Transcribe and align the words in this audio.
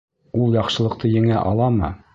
Ул 0.45 0.57
яҡшылыҡты 0.59 1.15
еңә 1.19 1.41
аламы? 1.53 1.97